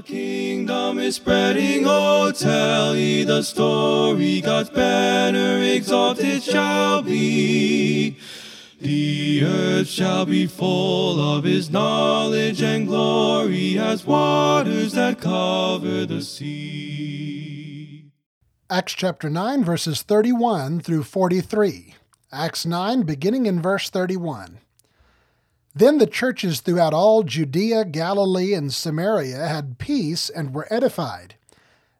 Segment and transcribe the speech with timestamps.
[0.00, 4.40] The kingdom is spreading, oh, tell ye the story.
[4.40, 8.16] God's banner exalted shall be.
[8.80, 16.22] The earth shall be full of his knowledge and glory as waters that cover the
[16.22, 18.10] sea.
[18.70, 21.94] Acts chapter 9, verses 31 through 43.
[22.32, 24.60] Acts 9, beginning in verse 31.
[25.74, 31.36] Then the churches throughout all Judea, Galilee, and Samaria had peace and were edified.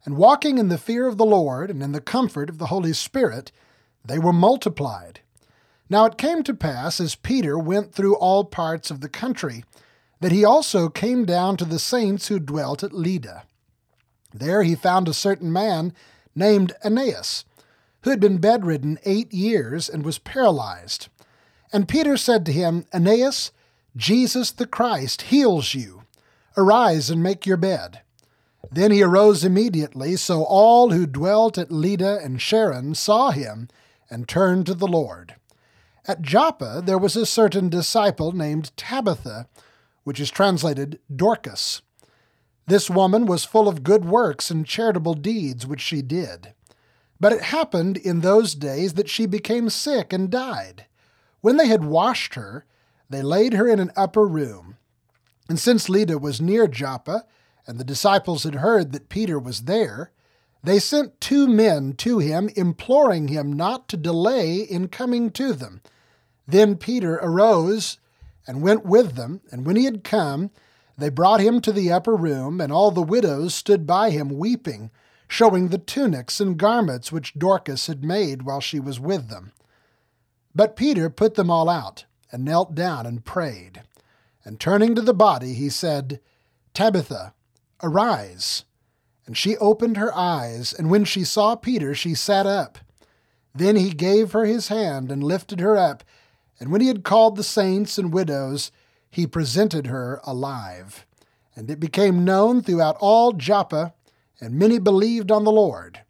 [0.05, 2.93] And walking in the fear of the Lord and in the comfort of the Holy
[2.93, 3.53] Spirit,
[4.05, 5.21] they were multiplied.
[5.89, 9.65] Now it came to pass, as Peter went through all parts of the country,
[10.21, 13.45] that he also came down to the saints who dwelt at Lydda.
[14.33, 15.93] There he found a certain man
[16.35, 17.45] named Aeneas,
[18.02, 21.09] who had been bedridden eight years and was paralyzed.
[21.73, 23.52] And Peter said to him, Aeneas,
[23.97, 26.03] Jesus the Christ heals you.
[26.57, 28.03] Arise and make your bed.
[28.71, 33.68] Then he arose immediately, so all who dwelt at Lydda and Sharon saw him
[34.09, 35.37] and turned to the Lord.
[36.07, 39.49] At Joppa there was a certain disciple named Tabitha,
[40.05, 41.83] which is translated Dorcas.
[42.66, 46.55] This woman was full of good works and charitable deeds which she did.
[47.18, 50.87] But it happened in those days that she became sick and died.
[51.41, 52.65] When they had washed her,
[53.11, 54.77] they laid her in an upper room.
[55.49, 57.27] And since Lydda was near Joppa,
[57.67, 60.13] and the disciples had heard that Peter was there,
[60.63, 65.81] they sent two men to him, imploring him not to delay in coming to them.
[66.47, 67.99] Then Peter arose
[68.47, 70.50] and went with them, and when he had come,
[70.99, 74.91] they brought him to the upper room, and all the widows stood by him weeping,
[75.27, 79.53] showing the tunics and garments which Dorcas had made while she was with them.
[80.55, 83.83] But Peter put them all out, and knelt down and prayed.
[84.45, 86.21] And turning to the body, he said,
[86.75, 87.34] Tabitha,
[87.83, 88.65] arise.
[89.27, 92.78] And she opened her eyes, and when she saw Peter, she sat up.
[93.55, 96.05] Then he gave her his hand and lifted her up,
[96.59, 98.71] and when he had called the saints and widows,
[99.11, 101.07] he presented her alive.
[101.57, 103.95] And it became known throughout all Joppa,
[104.41, 106.03] and many believed on the Lord.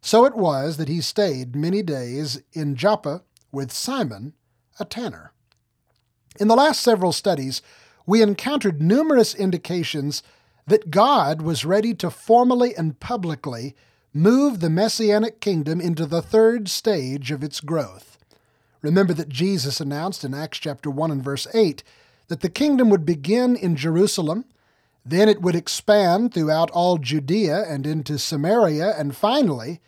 [0.00, 4.34] So it was that he stayed many days in Joppa with Simon,
[4.78, 5.32] a tanner.
[6.38, 7.62] In the last several studies,
[8.06, 10.22] we encountered numerous indications
[10.66, 13.74] that God was ready to formally and publicly
[14.12, 18.18] move the Messianic kingdom into the third stage of its growth.
[18.82, 21.82] Remember that Jesus announced in Acts chapter 1 and verse 8
[22.28, 24.44] that the kingdom would begin in Jerusalem,
[25.04, 29.80] then it would expand throughout all Judea and into Samaria, and finally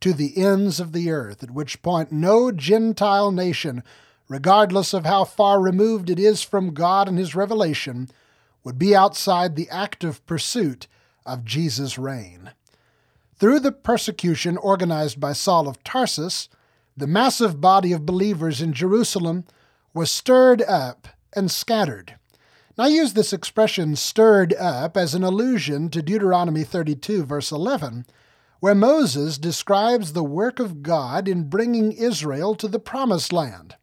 [0.00, 3.82] to the ends of the earth, at which point no Gentile nation,
[4.28, 8.08] regardless of how far removed it is from God and His revelation,
[8.62, 10.86] would be outside the active pursuit
[11.26, 12.52] of Jesus' reign.
[13.36, 16.48] Through the persecution organized by Saul of Tarsus,
[16.96, 19.44] the massive body of believers in Jerusalem
[19.92, 22.16] was stirred up and scattered.
[22.76, 28.06] Now, I use this expression stirred up as an allusion to Deuteronomy 32, verse 11,
[28.60, 33.76] where Moses describes the work of God in bringing Israel to the Promised Land.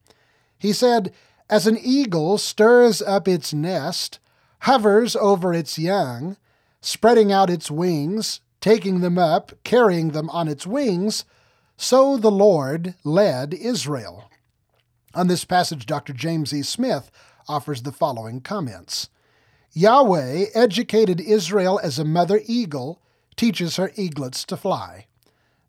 [0.62, 1.12] He said,
[1.50, 4.20] As an eagle stirs up its nest,
[4.60, 6.38] hovers over its young,
[6.82, 11.26] spreading out its wings, taking them up, carrying them on its wings,
[11.78, 14.30] so the Lord led Israel.
[15.16, 16.14] On this passage, Dr.
[16.14, 16.62] James E.
[16.62, 17.10] Smith
[17.48, 19.10] offers the following comments
[19.74, 23.02] Yahweh educated Israel as a mother eagle
[23.36, 25.08] teaches her eaglets to fly.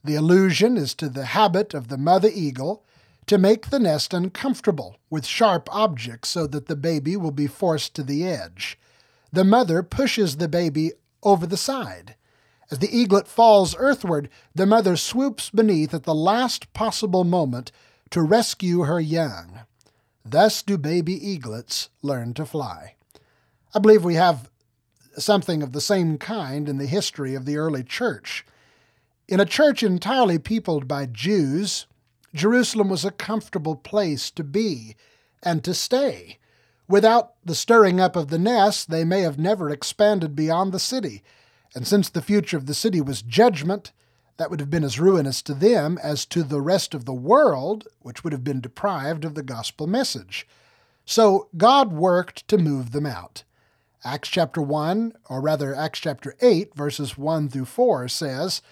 [0.04, 2.84] The allusion is to the habit of the mother eagle
[3.27, 7.94] to make the nest uncomfortable with sharp objects so that the baby will be forced
[7.94, 8.78] to the edge.
[9.33, 12.16] The mother pushes the baby over the side.
[12.71, 17.71] As the eaglet falls earthward, the mother swoops beneath at the last possible moment
[18.10, 19.60] to rescue her young.
[20.25, 22.94] Thus do baby eaglets learn to fly.
[23.75, 24.50] I believe we have
[25.19, 28.45] something of the same kind in the history of the early church.
[29.28, 31.86] In a church entirely peopled by Jews,
[32.34, 34.96] Jerusalem was a comfortable place to be
[35.42, 36.38] and to stay.
[36.88, 41.22] Without the stirring up of the nest, they may have never expanded beyond the city.
[41.74, 43.92] And since the future of the city was judgment,
[44.36, 47.86] that would have been as ruinous to them as to the rest of the world,
[48.00, 50.46] which would have been deprived of the gospel message.
[51.04, 53.44] So God worked to move them out.
[54.04, 58.62] Acts chapter 1, or rather Acts chapter 8, verses 1 through 4 says,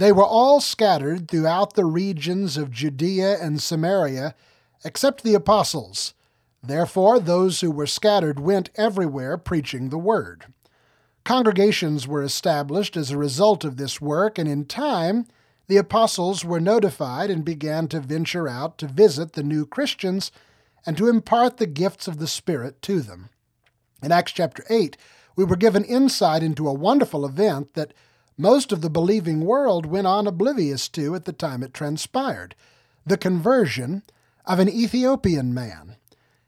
[0.00, 4.34] They were all scattered throughout the regions of Judea and Samaria,
[4.82, 6.14] except the apostles.
[6.62, 10.46] Therefore, those who were scattered went everywhere preaching the word.
[11.22, 15.26] Congregations were established as a result of this work, and in time,
[15.66, 20.32] the apostles were notified and began to venture out to visit the new Christians
[20.86, 23.28] and to impart the gifts of the Spirit to them.
[24.02, 24.96] In Acts chapter 8,
[25.36, 27.92] we were given insight into a wonderful event that
[28.40, 32.54] most of the believing world went on oblivious to at the time it transpired
[33.04, 34.02] the conversion
[34.46, 35.96] of an Ethiopian man.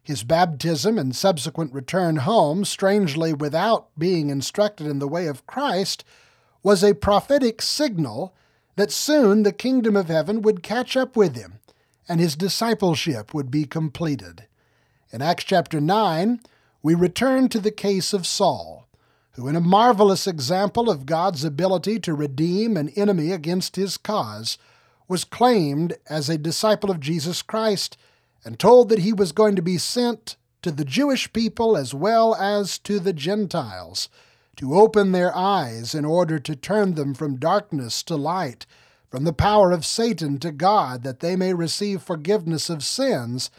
[0.03, 6.05] His baptism and subsequent return home, strangely without being instructed in the way of Christ,
[6.63, 8.35] was a prophetic signal
[8.77, 11.61] that soon the kingdom of heaven would catch up with him
[12.09, 14.47] and his discipleship would be completed.
[15.13, 16.41] In Acts chapter 9,
[16.83, 18.82] we return to the case of Saul,
[19.35, 24.59] who, in a marvelous example of God's ability to redeem an enemy against his cause,
[25.09, 27.97] was claimed as a disciple of Jesus Christ
[28.45, 32.35] and told that he was going to be sent to the Jewish people as well
[32.35, 34.09] as to the Gentiles,
[34.57, 38.67] to open their eyes in order to turn them from darkness to light,
[39.11, 43.51] from the power of Satan to God, that they may receive forgiveness of sins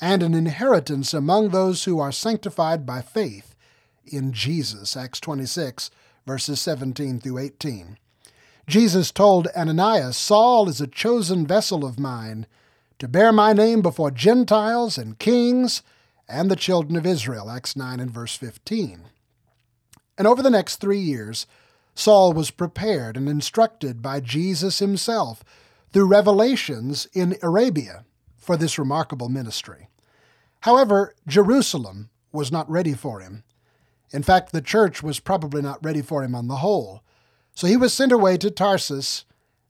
[0.00, 3.51] and an inheritance among those who are sanctified by faith
[4.12, 4.96] in Jesus.
[4.96, 5.90] Acts 26,
[6.26, 7.98] verses 17 through 18.
[8.66, 12.46] Jesus told Ananias, Saul is a chosen vessel of mine
[12.98, 15.82] to bear my name before Gentiles and kings
[16.28, 17.50] and the children of Israel.
[17.50, 19.04] Acts 9 and verse 15.
[20.16, 21.46] And over the next three years,
[21.94, 25.42] Saul was prepared and instructed by Jesus himself
[25.92, 28.04] through revelations in Arabia
[28.36, 29.88] for this remarkable ministry.
[30.60, 33.44] However, Jerusalem was not ready for him.
[34.12, 37.02] In fact, the church was probably not ready for him on the whole.
[37.54, 39.24] So he was sent away to Tarsus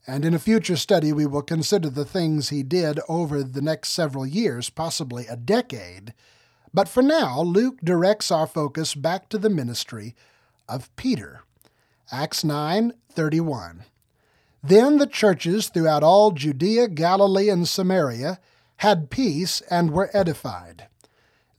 [0.06, 3.90] and in a future study, we will consider the things he did over the next
[3.90, 6.12] several years, possibly a decade.
[6.74, 10.16] But for now, Luke directs our focus back to the ministry
[10.68, 11.42] of Peter.
[12.10, 13.84] Acts 9:31.
[14.64, 18.40] Then the churches throughout all Judea, Galilee, and Samaria
[18.78, 20.88] had peace and were edified.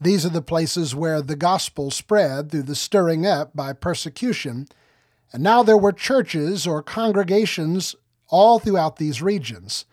[0.00, 4.68] These are the places where the gospel spread through the stirring up by persecution,
[5.32, 7.94] and now there were churches or congregations
[8.28, 9.84] all throughout these regions.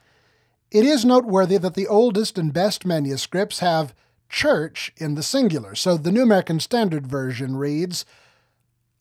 [0.71, 3.93] It is noteworthy that the oldest and best manuscripts have
[4.29, 5.75] church in the singular.
[5.75, 8.05] So the New American Standard Version reads,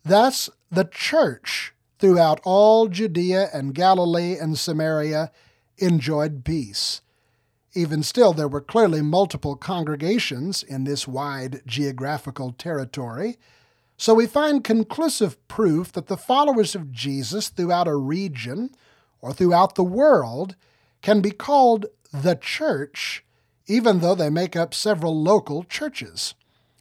[0.05, 5.31] Thus the church throughout all Judea and Galilee and Samaria
[5.79, 7.03] enjoyed peace.
[7.75, 13.39] Even still, there were clearly multiple congregations in this wide geographical territory.
[13.97, 18.71] So we find conclusive proof that the followers of Jesus throughout a region
[19.21, 20.57] or throughout the world
[21.03, 23.25] can be called the church,
[23.67, 26.35] even though they make up several local churches.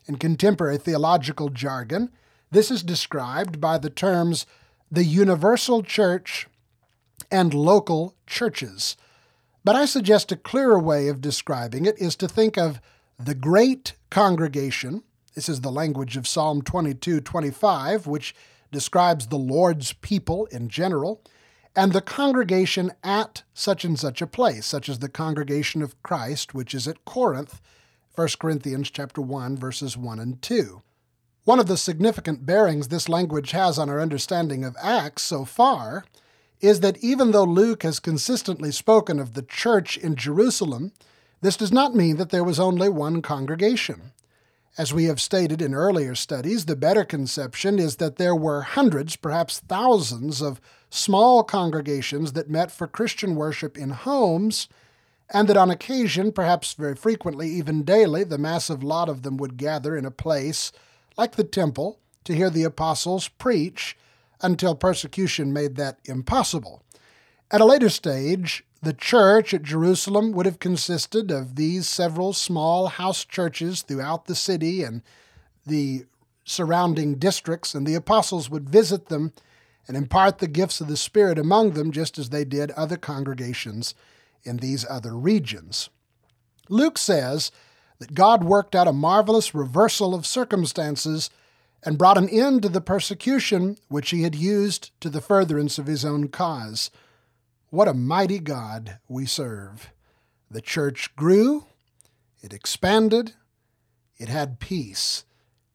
[0.08, 2.10] In contemporary theological jargon,
[2.50, 4.48] this is described by the terms
[4.92, 6.48] the universal church
[7.30, 8.98] and local churches.
[9.64, 12.80] But I suggest a clearer way of describing it is to think of
[13.20, 15.04] the great congregation.
[15.36, 18.34] This is the language of Psalm 22 25, which
[18.72, 21.22] describes the Lord's people in general
[21.76, 26.54] and the congregation at such and such a place, such as the congregation of Christ,
[26.54, 27.62] which is at Corinth,
[28.16, 30.82] 1 Corinthians chapter 1 verses 1 and 2.
[31.44, 36.04] One of the significant bearings this language has on our understanding of Acts so far
[36.62, 40.92] is that even though Luke has consistently spoken of the church in Jerusalem,
[41.42, 44.12] this does not mean that there was only one congregation.
[44.78, 49.16] As we have stated in earlier studies, the better conception is that there were hundreds,
[49.16, 54.68] perhaps thousands, of small congregations that met for Christian worship in homes,
[55.30, 59.58] and that on occasion, perhaps very frequently, even daily, the massive lot of them would
[59.58, 60.72] gather in a place
[61.18, 63.98] like the temple to hear the apostles preach
[64.42, 66.84] until persecution made that impossible.
[67.52, 72.88] At a later stage, the church at Jerusalem would have consisted of these several small
[72.88, 75.02] house churches throughout the city and
[75.66, 76.06] the
[76.46, 79.34] surrounding districts, and the apostles would visit them
[79.88, 83.94] and impart the gifts of the Spirit among them, just as they did other congregations
[84.44, 85.90] in these other regions.
[86.70, 87.52] Luke says
[88.00, 91.30] that God worked out a marvelous reversal of circumstances
[91.84, 95.88] and brought an end to the persecution which he had used to the furtherance of
[95.88, 96.92] his own cause.
[97.70, 99.92] What a mighty God we serve.
[100.52, 101.66] The church grew,
[102.42, 103.34] it expanded,
[104.18, 105.24] it had peace,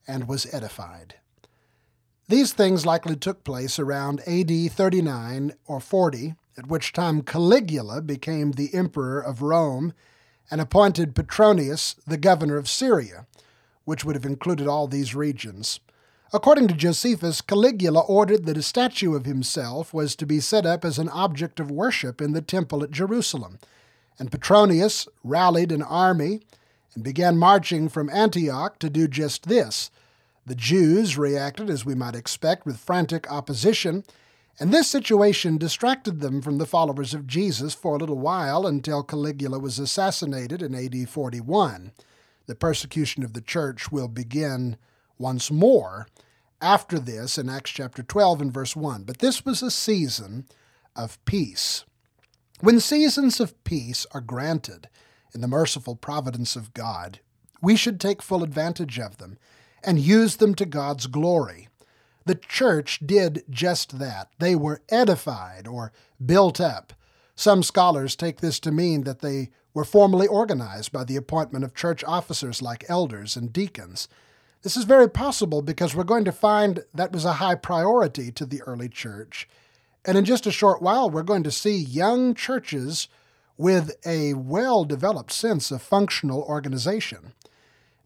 [0.07, 1.17] and was edified.
[2.29, 8.53] These things likely took place around AD 39 or 40, at which time Caligula became
[8.53, 9.93] the emperor of Rome
[10.51, 13.27] and appointed Petronius the governor of Syria,
[13.85, 15.81] which would have included all these regions.
[16.35, 20.85] According to Josephus, Caligula ordered that a statue of himself was to be set up
[20.85, 23.61] as an object of worship in the temple at Jerusalem,
[24.19, 26.41] and Petronius rallied an army
[26.97, 29.93] and began marching from Antioch to do just this.
[30.45, 34.03] The Jews reacted, as we might expect, with frantic opposition,
[34.59, 39.05] and this situation distracted them from the followers of Jesus for a little while until
[39.05, 41.93] Caligula was assassinated in AD 41.
[42.47, 44.79] The persecution of the church will begin
[45.17, 46.09] once more
[46.64, 49.04] after this in Acts chapter 12 and verse 1.
[49.04, 50.47] But this was a season
[50.97, 51.85] of peace.
[52.61, 54.88] When seasons of peace are granted
[55.35, 57.21] in the merciful providence of God,
[57.61, 59.37] we should take full advantage of them
[59.83, 61.68] and use them to God's glory.
[62.25, 64.30] The church did just that.
[64.38, 65.92] They were edified or
[66.25, 66.94] built up.
[67.37, 71.75] Some scholars take this to mean that they were formally organized by the appointment of
[71.75, 74.09] church officers like elders and deacons.
[74.64, 78.47] This is very possible because we're going to find that was a high priority to
[78.47, 79.47] the early church.
[80.06, 83.09] And in just a short while, we're going to see young churches
[83.59, 87.35] with a well developed sense of functional organization.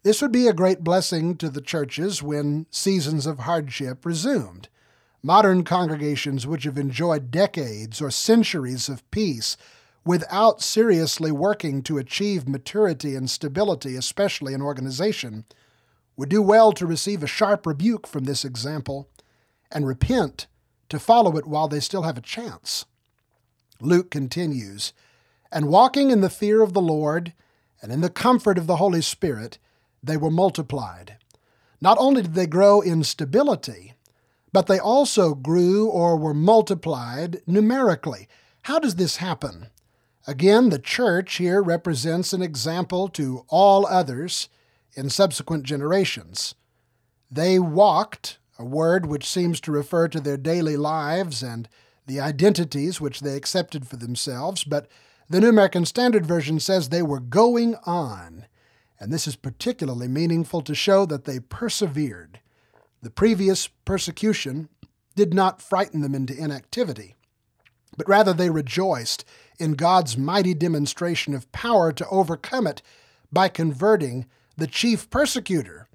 [0.03, 4.67] This would be a great blessing to the churches when seasons of hardship resumed.
[5.23, 9.55] Modern congregations which have enjoyed decades or centuries of peace
[10.03, 15.45] without seriously working to achieve maturity and stability, especially in organization,
[16.19, 19.07] would do well to receive a sharp rebuke from this example
[19.71, 20.47] and repent
[20.89, 22.83] to follow it while they still have a chance.
[23.79, 24.91] Luke continues,
[25.49, 27.31] And walking in the fear of the Lord
[27.81, 29.59] and in the comfort of the Holy Spirit,
[30.03, 31.15] they were multiplied.
[31.79, 33.93] Not only did they grow in stability,
[34.51, 38.27] but they also grew or were multiplied numerically.
[38.63, 39.67] How does this happen?
[40.27, 44.49] Again, the church here represents an example to all others
[44.99, 46.55] in subsequent generations.
[47.31, 51.69] They walked, a word which seems to refer to their daily lives and
[52.05, 54.87] the identities which they accepted for themselves, but
[55.29, 58.45] the New American Standard Version says they were going on,
[58.99, 62.41] and this is particularly meaningful to show that they persevered.
[63.01, 64.67] The previous persecution
[65.15, 67.15] did not frighten them into inactivity,
[67.95, 69.23] but rather they rejoiced
[69.59, 72.81] in God's mighty demonstration of power to overcome it
[73.31, 74.25] by converting
[74.59, 75.87] the chief persecutor.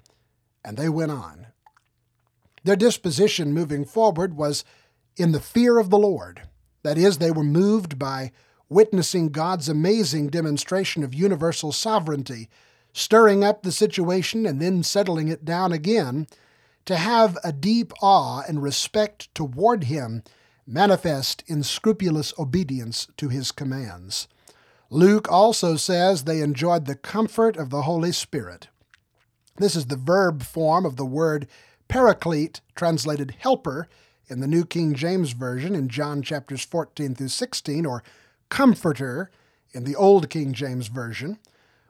[0.63, 1.47] And they went on.
[2.63, 4.65] Their disposition moving forward was
[5.15, 6.41] in the fear of the Lord.
[6.83, 8.31] That is, they were moved by
[8.69, 12.49] witnessing God's amazing demonstration of universal sovereignty,
[12.93, 16.27] stirring up the situation and then settling it down again,
[16.85, 20.23] to have a deep awe and respect toward Him
[20.67, 24.27] manifest in scrupulous obedience to His commands.
[24.89, 28.67] Luke also says they enjoyed the comfort of the Holy Spirit.
[29.57, 31.47] This is the verb form of the word
[31.87, 33.87] paraclete, translated helper,
[34.27, 38.03] in the New King James Version in John chapters 14 through 16, or
[38.49, 39.29] comforter
[39.71, 41.37] in the Old King James Version.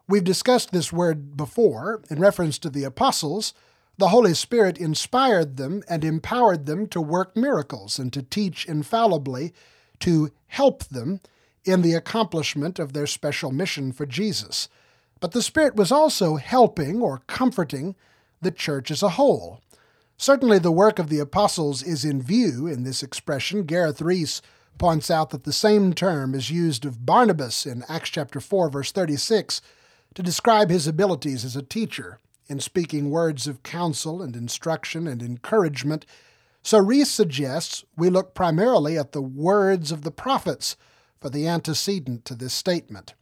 [0.07, 3.53] We've discussed this word before in reference to the apostles.
[3.97, 9.53] The Holy Spirit inspired them and empowered them to work miracles and to teach infallibly,
[9.99, 11.21] to help them
[11.65, 14.69] in the accomplishment of their special mission for Jesus.
[15.19, 17.95] But the Spirit was also helping or comforting
[18.41, 19.59] the church as a whole.
[20.17, 23.63] Certainly, the work of the apostles is in view in this expression.
[23.63, 24.41] Gareth Reese
[24.77, 28.91] points out that the same term is used of Barnabas in Acts chapter 4 verse
[28.91, 29.61] 36
[30.13, 35.21] to describe his abilities as a teacher in speaking words of counsel and instruction and
[35.21, 36.05] encouragement.
[36.61, 40.75] So Reese suggests we look primarily at the words of the prophets
[41.25, 43.15] for the antecedent to this statement.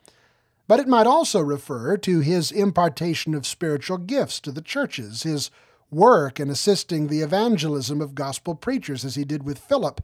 [0.67, 5.49] But it might also refer to his impartation of spiritual gifts to the churches, his
[5.89, 10.01] work in assisting the evangelism of gospel preachers, as he did with Philip,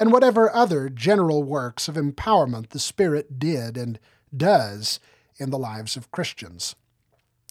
[0.00, 4.00] and whatever other general works of empowerment the Spirit did and
[4.36, 4.98] does
[5.36, 6.74] in the lives of Christians.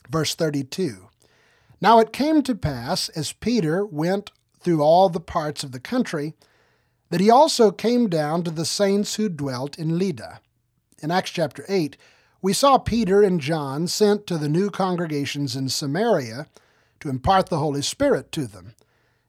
[0.10, 1.08] Verse 32
[1.80, 6.34] Now it came to pass, as Peter went through all the parts of the country,
[7.10, 10.42] that he also came down to the saints who dwelt in Lydda.
[11.02, 11.98] In Acts chapter 8,
[12.42, 16.48] we saw Peter and John sent to the new congregations in Samaria
[17.00, 18.74] to impart the Holy Spirit to them.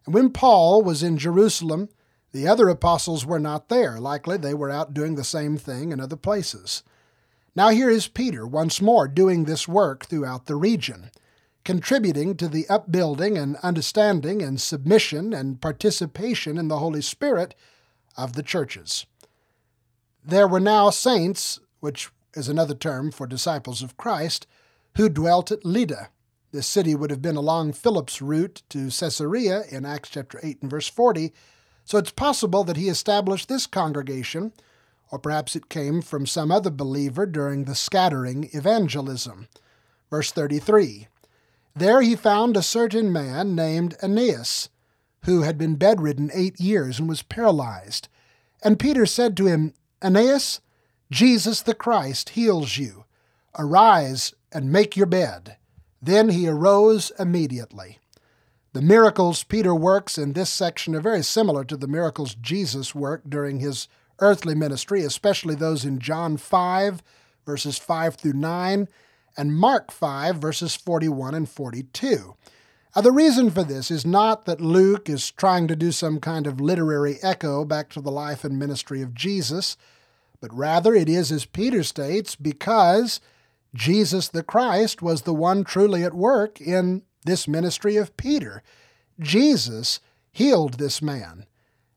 [0.05, 1.89] And when Paul was in Jerusalem,
[2.33, 3.99] the other apostles were not there.
[3.99, 6.83] Likely they were out doing the same thing in other places.
[7.55, 11.11] Now here is Peter once more doing this work throughout the region,
[11.69, 17.55] contributing to the upbuilding and understanding and submission and participation in the Holy Spirit
[18.17, 19.05] of the churches.
[20.25, 24.47] There were now saints, which is another term for disciples of Christ,
[24.97, 26.09] who dwelt at Lydda.
[26.53, 30.71] This city would have been along Philip's route to Caesarea in Acts chapter 8 and
[30.71, 31.35] verse 40,
[31.85, 34.55] so it's possible that he established this congregation,
[35.13, 39.49] or perhaps it came from some other believer during the scattering evangelism.
[40.09, 41.09] Verse 33
[41.79, 44.69] There he found a certain man named Aeneas,
[45.27, 48.09] who had been bedridden eight years and was paralyzed.
[48.65, 50.61] And Peter said to him, Aeneas,
[51.13, 53.05] Jesus the Christ heals you.
[53.57, 55.57] Arise and make your bed.
[56.03, 57.99] Then he arose immediately.
[58.73, 63.31] The miracles Peter works in this section are very similar to the miracles Jesus worked
[63.31, 63.87] during his
[64.19, 67.05] earthly ministry, especially those in John 5,
[67.47, 68.89] verses 5 through 9,
[69.39, 72.35] and Mark 5, verses 41 and 42.
[72.97, 76.49] Now, the reason for this is not that Luke is trying to do some kind
[76.49, 79.77] of literary echo back to the life and ministry of Jesus,
[80.41, 83.21] but rather it is, as Peter states, because
[83.73, 88.63] Jesus the Christ was the one truly at work in this ministry of Peter.
[89.21, 90.01] Jesus
[90.33, 91.47] healed this man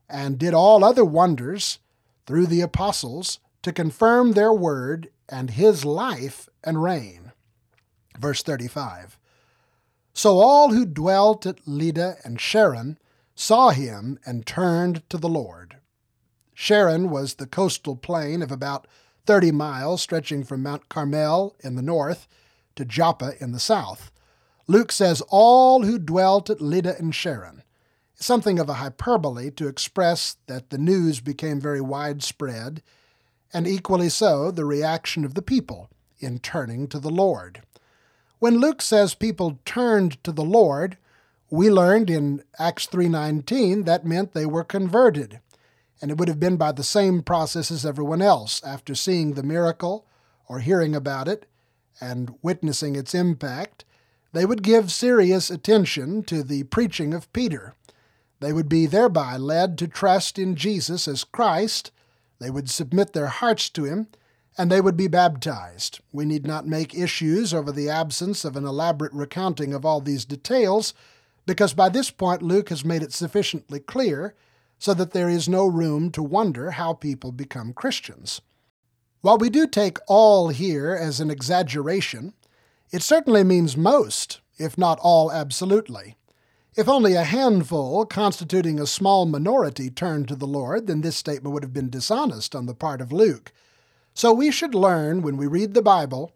[0.08, 1.80] and did all other wonders
[2.26, 7.31] through the apostles to confirm their word and his life and reign.
[8.22, 9.18] Verse 35
[10.14, 12.96] So all who dwelt at Lydda and Sharon
[13.34, 15.78] saw him and turned to the Lord.
[16.54, 18.86] Sharon was the coastal plain of about
[19.26, 22.28] 30 miles stretching from Mount Carmel in the north
[22.76, 24.12] to Joppa in the south.
[24.68, 27.64] Luke says, All who dwelt at Lydda and Sharon.
[28.14, 32.84] Something of a hyperbole to express that the news became very widespread,
[33.52, 37.62] and equally so the reaction of the people in turning to the Lord.
[38.42, 40.98] When Luke says people turned to the Lord,
[41.48, 45.38] we learned in Acts 3:19 that meant they were converted
[46.00, 48.60] and it would have been by the same process as everyone else.
[48.64, 50.06] After seeing the miracle
[50.48, 51.46] or hearing about it
[52.00, 53.84] and witnessing its impact,
[54.32, 57.76] they would give serious attention to the preaching of Peter.
[58.40, 61.92] They would be thereby led to trust in Jesus as Christ,
[62.40, 64.08] they would submit their hearts to him,
[64.58, 66.00] and they would be baptized.
[66.12, 70.24] We need not make issues over the absence of an elaborate recounting of all these
[70.24, 70.94] details,
[71.46, 74.34] because by this point Luke has made it sufficiently clear
[74.78, 78.40] so that there is no room to wonder how people become Christians.
[79.20, 82.34] While we do take all here as an exaggeration,
[82.90, 86.16] it certainly means most, if not all absolutely.
[86.74, 91.52] If only a handful, constituting a small minority, turned to the Lord, then this statement
[91.52, 93.52] would have been dishonest on the part of Luke.
[94.14, 96.32] So we should learn, when we read the Bible,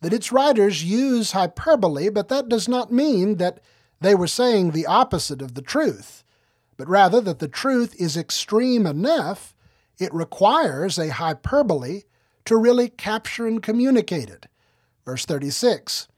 [0.00, 3.60] that its writers use hyperbole, but that does not mean that
[4.00, 6.24] they were saying the opposite of the truth
[6.76, 9.54] but rather that the truth is extreme enough,
[9.98, 12.02] it requires a hyperbole
[12.44, 14.46] to really capture and communicate it.
[15.04, 16.08] Verse 36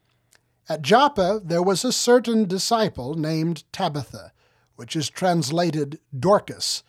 [0.67, 4.31] At Joppa there was a certain disciple named Tabitha,
[4.75, 6.83] which is translated Dorcas.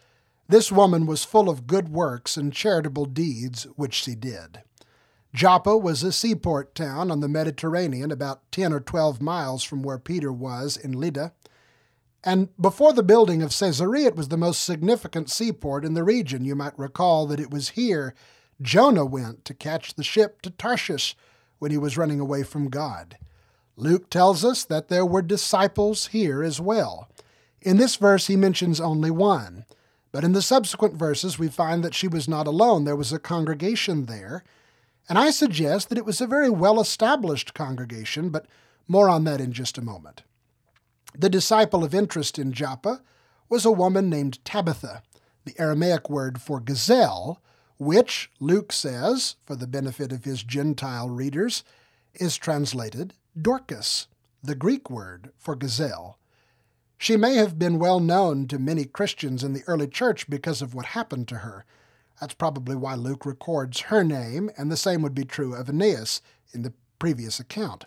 [0.49, 4.63] This woman was full of good works and charitable deeds which she did.
[5.35, 9.99] Joppa was a seaport town on the Mediterranean, about 10 or 12 miles from where
[9.99, 11.35] Peter was in Lydda.
[12.25, 16.45] And before the building of Caesarea, it was the most significant seaport in the region.
[16.45, 18.15] You might recall that it was here
[18.61, 21.17] Jonah went to catch the ship to Tarshish
[21.59, 23.17] when he was running away from God.
[23.77, 27.09] Luke tells us that there were disciples here as well.
[27.61, 29.65] In this verse, he mentions only one,
[30.13, 32.85] but in the subsequent verses, we find that she was not alone.
[32.85, 34.43] There was a congregation there,
[35.09, 38.47] and I suggest that it was a very well established congregation, but
[38.87, 40.23] more on that in just a moment.
[41.17, 43.03] The disciple of interest in Joppa
[43.49, 45.03] was a woman named Tabitha,
[45.45, 47.41] the Aramaic word for gazelle,
[47.79, 51.65] which, Luke says, for the benefit of his Gentile readers,
[52.15, 54.09] is translated Dorcas,
[54.43, 56.18] the Greek word for gazelle.
[56.99, 60.75] She may have been well known to many Christians in the early church because of
[60.75, 61.65] what happened to her.
[62.21, 66.21] That's probably why Luke records her name, and the same would be true of Aeneas
[66.53, 67.85] in the previous account.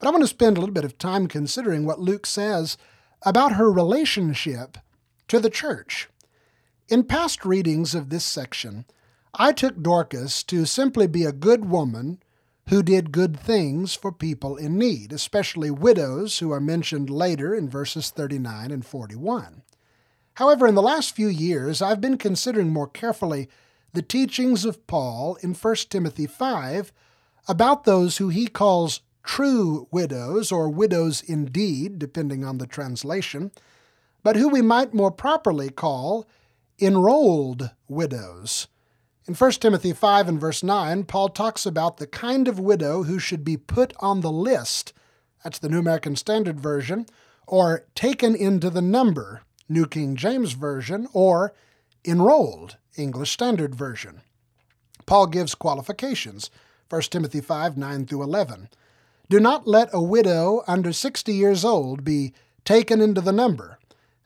[0.00, 2.76] But I want to spend a little bit of time considering what Luke says
[3.22, 4.78] about her relationship
[5.28, 6.08] to the church.
[6.88, 8.84] In past readings of this section,
[9.32, 12.20] I took Dorcas to simply be a good woman
[12.68, 17.68] who did good things for people in need, especially widows who are mentioned later in
[17.68, 19.62] verses 39 and 41.
[20.34, 23.48] However, in the last few years, I've been considering more carefully
[23.92, 26.92] the teachings of Paul in 1 Timothy 5
[27.48, 33.50] about those who he calls true widows, or widows indeed, depending on the translation,
[34.22, 36.26] but who we might more properly call
[36.80, 38.68] enrolled widows.
[39.28, 43.18] In 1 Timothy 5 and verse 9, Paul talks about the kind of widow who
[43.18, 44.92] should be put on the list
[45.42, 47.06] that's the New American Standard Version,
[47.46, 51.54] or taken into the number, New King James Version, or
[52.04, 54.20] enrolled, English Standard Version.
[55.06, 56.50] Paul gives qualifications,
[56.88, 58.68] 1 Timothy 5 9 through 11.
[59.28, 62.32] Do not let a widow under 60 years old be
[62.64, 63.78] taken into the number,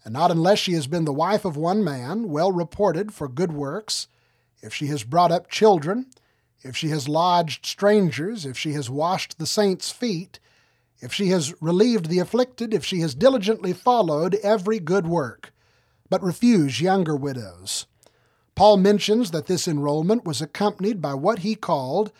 [0.05, 3.53] and not unless she has been the wife of one man, well reported for good
[3.53, 4.09] works,
[4.65, 6.07] if she has brought up children,
[6.63, 10.41] if she has lodged strangers, if she has washed the saints' feet,
[11.01, 15.53] if she has relieved the afflicted, if she has diligently followed every good work,
[16.09, 17.87] but refuse younger widows.
[18.55, 22.11] Paul mentions that this enrollment was accompanied by what he called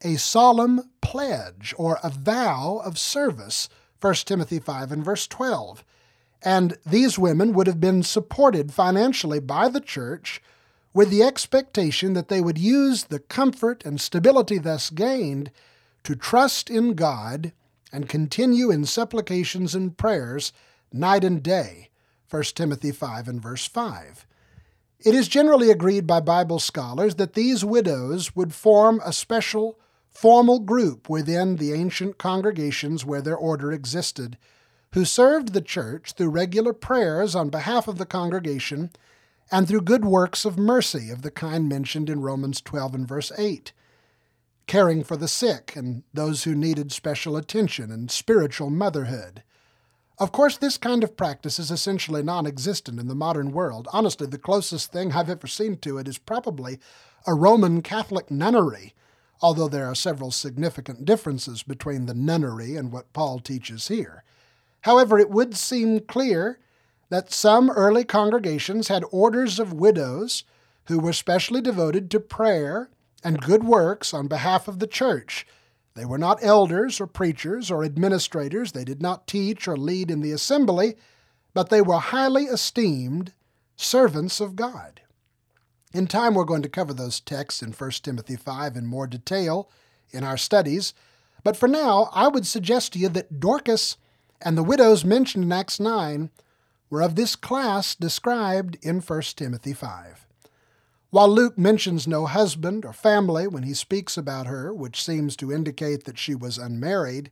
[0.00, 3.68] a solemn pledge or a vow of service,
[4.00, 5.84] 1 Timothy 5 and verse 12.
[6.42, 10.40] And these women would have been supported financially by the church
[10.94, 15.50] with the expectation that they would use the comfort and stability thus gained
[16.04, 17.52] to trust in God
[17.92, 20.52] and continue in supplications and prayers
[20.92, 21.90] night and day.
[22.30, 24.26] 1 Timothy 5 and verse 5.
[25.04, 29.78] It is generally agreed by Bible scholars that these widows would form a special,
[30.08, 34.38] formal group within the ancient congregations where their order existed,
[34.92, 38.90] who served the church through regular prayers on behalf of the congregation
[39.52, 43.30] and through good works of mercy of the kind mentioned in Romans 12 and verse
[43.36, 43.72] 8,
[44.66, 49.42] caring for the sick and those who needed special attention and spiritual motherhood.
[50.18, 53.88] Of course, this kind of practice is essentially non existent in the modern world.
[53.92, 56.78] Honestly, the closest thing I've ever seen to it is probably
[57.26, 58.94] a Roman Catholic nunnery,
[59.42, 64.24] although there are several significant differences between the nunnery and what Paul teaches here.
[64.82, 66.58] However, it would seem clear
[67.12, 70.44] that some early congregations had orders of widows
[70.84, 72.88] who were specially devoted to prayer
[73.22, 75.46] and good works on behalf of the church.
[75.92, 78.72] They were not elders or preachers or administrators.
[78.72, 80.94] They did not teach or lead in the assembly,
[81.52, 83.34] but they were highly esteemed
[83.76, 85.02] servants of God.
[85.92, 89.68] In time, we're going to cover those texts in 1 Timothy 5 in more detail
[90.12, 90.94] in our studies,
[91.44, 93.98] but for now, I would suggest to you that Dorcas
[94.40, 96.30] and the widows mentioned in Acts 9
[96.92, 100.26] were of this class described in 1 Timothy 5.
[101.08, 105.50] While Luke mentions no husband or family when he speaks about her, which seems to
[105.50, 107.30] indicate that she was unmarried,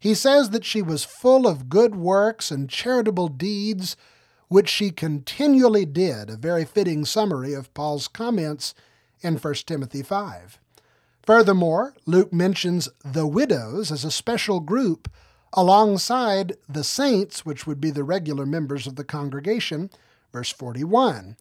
[0.00, 3.96] he says that she was full of good works and charitable deeds,
[4.48, 8.74] which she continually did, a very fitting summary of Paul's comments
[9.20, 10.58] in 1 Timothy 5.
[11.22, 15.08] Furthermore, Luke mentions the widows as a special group
[15.52, 19.90] alongside the saints, which would be the regular members of the congregation,
[20.32, 21.36] verse 41.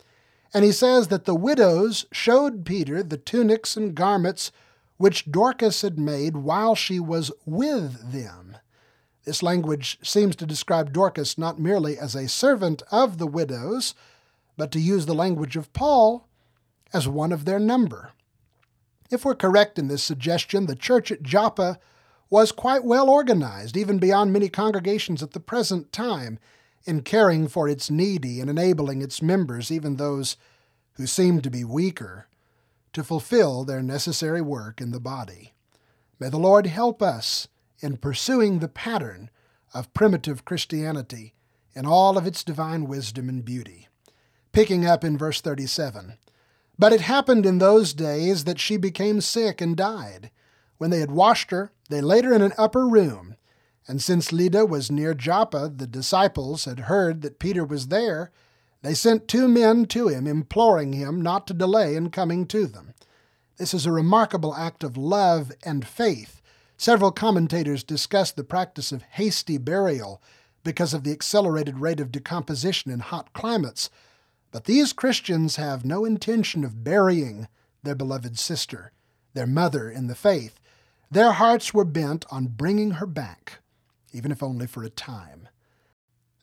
[0.53, 4.51] And he says that the widows showed Peter the tunics and garments
[4.97, 8.57] which Dorcas had made while she was with them.
[9.25, 13.93] This language seems to describe Dorcas not merely as a servant of the widows,
[14.55, 16.27] but to use the language of Paul,
[16.93, 18.11] as one of their number.
[19.11, 21.77] If we're correct in this suggestion, the church at Joppa
[22.29, 26.39] was quite well organized, even beyond many congregations at the present time,
[26.85, 30.37] in caring for its needy and enabling its members, even those
[30.93, 32.27] who seemed to be weaker,
[32.93, 35.53] to fulfill their necessary work in the body.
[36.19, 37.47] May the Lord help us
[37.79, 39.29] in pursuing the pattern
[39.73, 41.33] of primitive Christianity
[41.75, 43.87] in all of its divine wisdom and beauty.
[44.51, 46.17] Picking up in verse 37
[46.79, 50.31] But it happened in those days that she became sick and died.
[50.77, 53.35] When they had washed her, they laid her in an upper room.
[53.87, 58.31] And since Lydda was near Joppa, the disciples had heard that Peter was there.
[58.81, 62.93] They sent two men to him, imploring him not to delay in coming to them.
[63.57, 66.41] This is a remarkable act of love and faith.
[66.77, 70.21] Several commentators discuss the practice of hasty burial
[70.63, 73.89] because of the accelerated rate of decomposition in hot climates.
[74.51, 77.47] But these Christians have no intention of burying
[77.83, 78.91] their beloved sister,
[79.33, 80.59] their mother in the faith.
[81.09, 83.59] Their hearts were bent on bringing her back,
[84.11, 85.47] even if only for a time.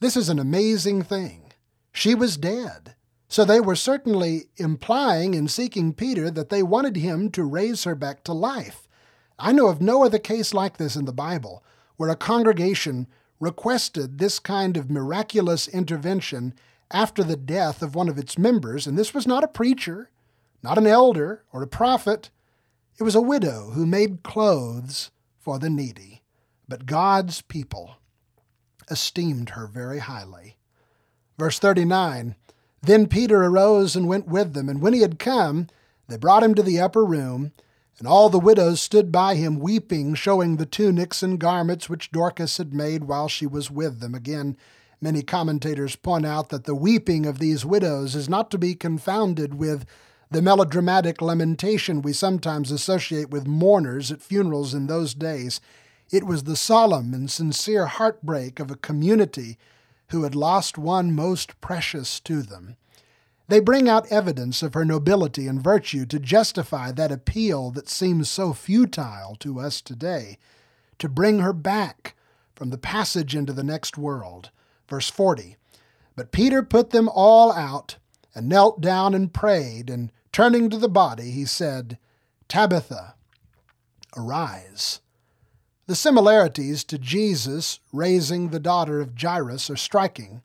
[0.00, 1.52] This is an amazing thing.
[1.92, 2.94] She was dead.
[3.28, 7.94] So they were certainly implying in seeking Peter that they wanted him to raise her
[7.94, 8.86] back to life.
[9.38, 11.64] I know of no other case like this in the Bible
[11.96, 13.06] where a congregation
[13.40, 16.54] requested this kind of miraculous intervention
[16.90, 20.10] after the death of one of its members, and this was not a preacher,
[20.62, 22.30] not an elder, or a prophet.
[22.96, 26.22] It was a widow who made clothes for the needy,
[26.68, 27.96] but God's people
[28.88, 30.58] esteemed her very highly.
[31.36, 32.36] Verse 39
[32.82, 35.66] Then Peter arose and went with them, and when he had come,
[36.06, 37.52] they brought him to the upper room,
[37.98, 42.58] And all the widows stood by him weeping, showing the tunics and garments which Dorcas
[42.58, 44.14] had made while she was with them.
[44.14, 44.56] Again,
[45.00, 49.54] many commentators point out that the weeping of these widows is not to be confounded
[49.54, 49.84] with
[50.34, 55.60] the melodramatic lamentation we sometimes associate with mourners at funerals in those days.
[56.10, 59.58] It was the solemn and sincere heartbreak of a community
[60.08, 62.76] who had lost one most precious to them.
[63.46, 68.28] They bring out evidence of her nobility and virtue to justify that appeal that seems
[68.28, 70.38] so futile to us today,
[70.98, 72.16] to bring her back
[72.56, 74.50] from the passage into the next world.
[74.88, 75.54] Verse 40
[76.16, 77.98] But Peter put them all out
[78.34, 81.96] and knelt down and prayed, and turning to the body, he said,
[82.48, 83.14] Tabitha,
[84.16, 85.00] arise.
[85.86, 90.42] The similarities to Jesus raising the daughter of Jairus are striking.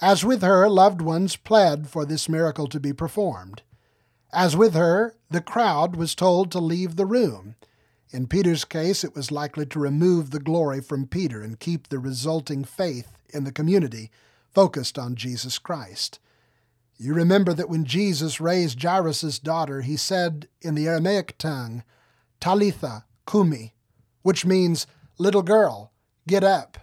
[0.00, 3.62] As with her, loved ones pled for this miracle to be performed.
[4.32, 7.56] As with her, the crowd was told to leave the room.
[8.10, 11.98] In Peter's case, it was likely to remove the glory from Peter and keep the
[11.98, 14.12] resulting faith in the community
[14.54, 16.20] focused on Jesus Christ.
[16.98, 21.84] You remember that when Jesus raised Jairus' daughter, he said in the Aramaic tongue,
[22.40, 23.74] Talitha kumi,
[24.22, 25.92] which means, little girl,
[26.26, 26.76] get up.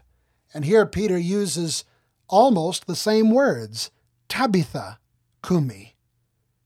[0.54, 1.84] And here Peter uses
[2.30, 3.92] almost the same words
[4.30, 5.00] Tabitha,
[5.44, 5.96] Kumi.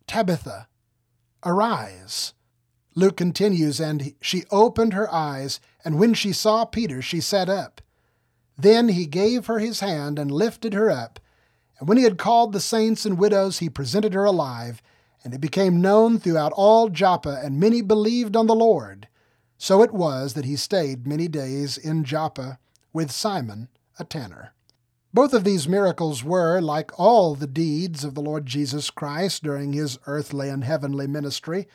[0.07, 0.67] Tabitha,
[1.43, 2.33] arise.
[2.95, 7.81] Luke continues, and she opened her eyes, and when she saw Peter, she sat up.
[8.57, 11.19] Then he gave her his hand and lifted her up.
[11.79, 14.81] And when he had called the saints and widows, he presented her alive.
[15.23, 19.07] And it became known throughout all Joppa, and many believed on the Lord.
[19.57, 22.59] So it was that he stayed many days in Joppa
[22.93, 24.53] with Simon, a tanner.
[25.13, 29.73] Both of these miracles were, like all the deeds of the Lord Jesus Christ during
[29.73, 31.67] his earthly and heavenly ministry,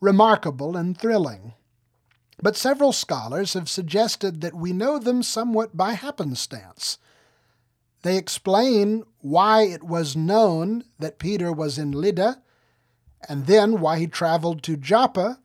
[0.00, 1.54] remarkable and thrilling.
[2.42, 6.98] But several scholars have suggested that we know them somewhat by happenstance.
[8.02, 12.42] They explain why it was known that Peter was in Lydda,
[13.28, 15.38] and then why he traveled to Joppa,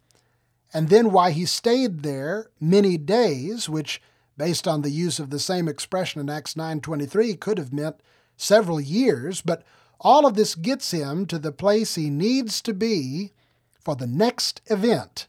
[0.74, 4.02] and then why he stayed there many days, which
[4.38, 8.02] based on the use of the same expression in Acts 9:23 could have meant
[8.38, 9.64] several years, but
[10.00, 13.32] all of this gets him to the place he needs to be
[13.80, 15.28] for the next event,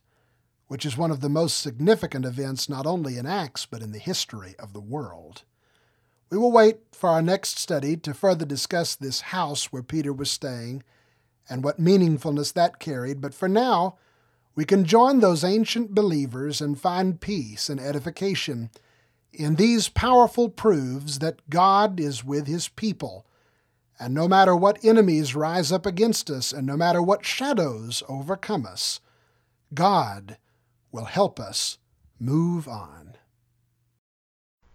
[0.67, 3.99] which is one of the most significant events not only in Acts but in the
[3.99, 5.45] history of the world.
[6.31, 10.31] We will wait for our next study to further discuss this house where Peter was
[10.31, 10.83] staying
[11.49, 13.97] and what meaningfulness that carried, but for now,
[14.57, 18.71] we can join those ancient believers and find peace and edification
[19.33, 23.27] in these powerful proofs that God is with his people.
[24.01, 28.67] And no matter what enemies rise up against us, and no matter what shadows overcome
[28.67, 29.01] us,
[29.75, 30.39] God
[30.91, 31.79] will help us
[32.19, 33.17] move on.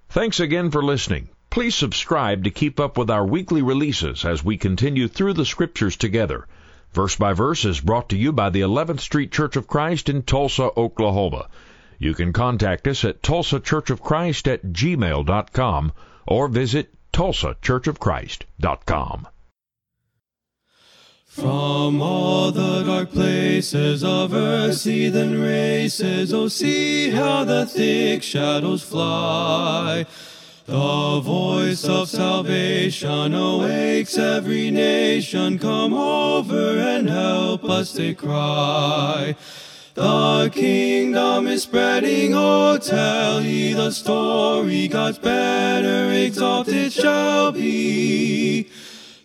[0.09, 1.29] Thanks again for listening.
[1.51, 5.97] Please subscribe to keep up with our weekly releases as we continue through the Scriptures
[5.97, 6.47] together.
[6.93, 10.23] Verse by Verse is brought to you by the 11th Street Church of Christ in
[10.23, 11.49] Tulsa, Oklahoma.
[11.99, 15.91] You can contact us at tulsachurchofchrist at gmail.com
[16.25, 19.27] or visit tulsachurchofchrist.com.
[21.25, 28.83] From all the dark places of earth's heathen races, oh, see how the thick shadows
[28.83, 30.05] fly.
[30.71, 35.59] The voice of salvation awakes every nation.
[35.59, 39.35] Come over and help us, they cry.
[39.95, 48.69] The kingdom is spreading, oh tell ye the story, God's banner exalted shall be.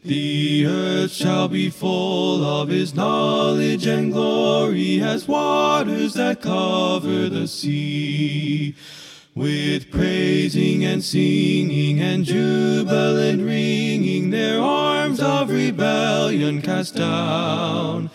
[0.03, 7.47] The earth shall be full of his knowledge and glory as waters that cover the
[7.47, 8.75] sea.
[9.37, 18.09] With praising and singing and jubilant ringing, their arms of rebellion cast down.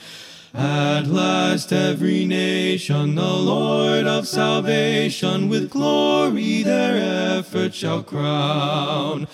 [0.51, 9.27] At last every nation the Lord of salvation with glory their effort shall crown.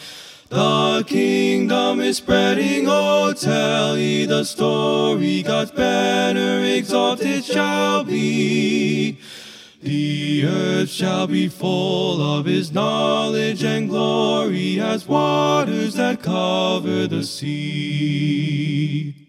[0.49, 9.19] The kingdom is spreading, oh tell ye the story, God's banner exalted shall be.
[9.81, 17.23] The earth shall be full of his knowledge and glory as waters that cover the
[17.23, 19.26] sea.